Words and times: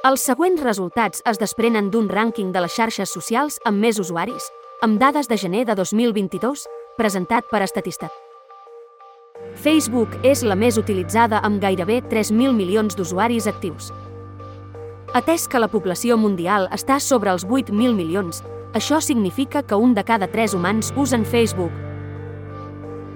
Els 0.00 0.22
següents 0.24 0.62
resultats 0.64 1.20
es 1.28 1.36
desprenen 1.36 1.90
d'un 1.92 2.06
rànquing 2.08 2.54
de 2.54 2.60
les 2.64 2.72
xarxes 2.72 3.10
socials 3.12 3.58
amb 3.68 3.84
més 3.84 3.98
usuaris, 4.00 4.46
amb 4.80 4.96
dades 4.96 5.26
de 5.28 5.36
gener 5.36 5.66
de 5.68 5.74
2022, 5.76 6.62
presentat 6.96 7.44
per 7.50 7.60
Estatista. 7.60 8.08
Facebook 9.60 10.16
és 10.24 10.40
la 10.40 10.56
més 10.56 10.78
utilitzada 10.80 11.42
amb 11.44 11.60
gairebé 11.60 11.98
3.000 12.08 12.56
milions 12.56 12.96
d'usuaris 12.96 13.50
actius. 13.52 13.90
Atès 15.12 15.44
que 15.44 15.60
la 15.60 15.68
població 15.68 16.16
mundial 16.16 16.70
està 16.72 16.96
sobre 16.96 17.34
els 17.36 17.44
8.000 17.44 17.92
milions, 17.92 18.40
això 18.72 19.02
significa 19.04 19.60
que 19.60 19.76
un 19.76 19.92
de 19.92 20.06
cada 20.08 20.30
tres 20.32 20.56
humans 20.56 20.94
usen 20.96 21.28
Facebook. 21.28 21.76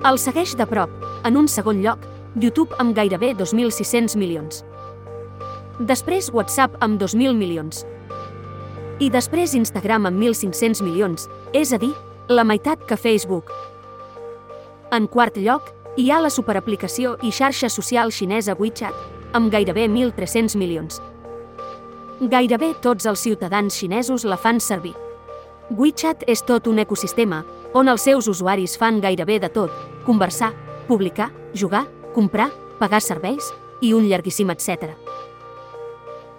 El 0.04 0.20
segueix 0.20 0.52
de 0.52 0.68
prop, 0.68 0.92
en 1.24 1.40
un 1.40 1.48
segon 1.48 1.80
lloc, 1.80 2.04
YouTube 2.36 2.76
amb 2.76 2.92
gairebé 2.92 3.32
2.600 3.40 4.20
milions. 4.20 4.66
Després 5.82 6.28
WhatsApp 6.30 6.76
amb 6.84 7.00
2.000 7.02 7.34
milions. 7.34 7.80
I 9.02 9.08
després 9.10 9.56
Instagram 9.58 10.06
amb 10.06 10.20
1.500 10.22 10.84
milions, 10.86 11.24
és 11.50 11.72
a 11.74 11.80
dir, 11.82 11.90
la 12.28 12.44
meitat 12.46 12.84
que 12.86 12.94
Facebook. 12.96 13.50
En 14.94 15.08
quart 15.10 15.34
lloc, 15.42 15.72
hi 15.98 16.12
ha 16.12 16.20
la 16.22 16.30
superaplicació 16.30 17.16
i 17.26 17.32
xarxa 17.34 17.66
social 17.66 18.12
xinesa 18.14 18.54
WeChat, 18.54 18.94
amb 19.34 19.50
gairebé 19.50 19.88
1.300 19.88 20.54
milions. 20.54 21.00
Gairebé 22.20 22.70
tots 22.80 23.10
els 23.10 23.24
ciutadans 23.26 23.74
xinesos 23.74 24.22
la 24.22 24.38
fan 24.38 24.60
servir. 24.62 24.94
WeChat 25.74 26.22
és 26.30 26.44
tot 26.46 26.68
un 26.70 26.78
ecosistema, 26.78 27.42
on 27.74 27.90
els 27.90 28.06
seus 28.06 28.30
usuaris 28.30 28.78
fan 28.78 29.00
gairebé 29.02 29.40
de 29.42 29.50
tot, 29.50 29.74
conversar, 30.06 30.52
publicar, 30.86 31.32
jugar, 31.52 31.88
comprar, 32.14 32.52
pagar 32.78 33.02
serveis 33.02 33.50
i 33.82 33.90
un 33.92 34.06
llarguíssim 34.06 34.54
etc. 34.54 35.03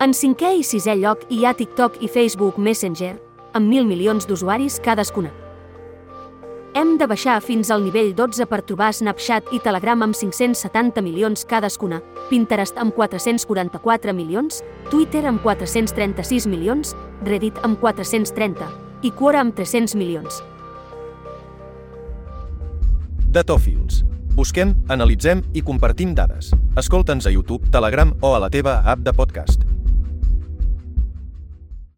En 0.06 0.12
cinquè 0.14 0.52
i 0.60 0.62
sisè 0.62 0.94
lloc 1.00 1.24
hi 1.34 1.40
ha 1.48 1.56
TikTok 1.58 1.96
i 2.06 2.08
Facebook 2.12 2.60
Messenger, 2.62 3.16
amb 3.58 3.66
mil 3.66 3.88
milions 3.90 4.28
d'usuaris 4.30 4.76
cadascuna. 4.86 5.32
Hem 6.78 6.92
de 7.00 7.08
baixar 7.10 7.40
fins 7.42 7.72
al 7.74 7.82
nivell 7.82 8.12
12 8.14 8.46
per 8.52 8.60
trobar 8.70 8.92
Snapchat 8.94 9.50
i 9.56 9.62
Telegram 9.66 10.06
amb 10.06 10.14
570 10.14 11.02
milions 11.02 11.48
cadascuna, 11.50 12.04
Pinterest 12.30 12.78
amb 12.78 12.94
444 12.94 14.14
milions, 14.14 14.62
Twitter 14.92 15.26
amb 15.26 15.42
436 15.42 16.46
milions, 16.54 16.94
Reddit 17.26 17.58
amb 17.66 17.82
430 17.82 18.70
i 19.02 19.10
Quora 19.10 19.42
amb 19.42 19.58
300 19.58 19.98
milions. 19.98 20.44
Datòfils. 23.34 24.04
Busquem, 24.38 24.78
analitzem 24.88 25.42
i 25.56 25.66
compartim 25.66 26.14
dades. 26.14 26.54
Escolta'ns 26.78 27.26
a 27.26 27.34
YouTube, 27.34 27.72
Telegram 27.74 28.14
o 28.22 28.36
a 28.36 28.44
la 28.44 28.54
teva 28.54 28.84
app 28.86 29.02
de 29.02 29.16
podcast. 29.16 29.65